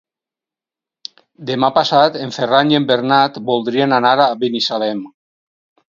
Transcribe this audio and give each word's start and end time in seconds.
Demà 1.49 1.69
passat 1.75 2.17
en 2.23 2.33
Ferran 2.39 2.73
i 2.73 2.79
en 2.79 2.89
Bernat 2.93 3.39
voldrien 3.53 3.97
anar 4.03 4.17
a 4.25 4.35
Binissalem. 4.45 5.09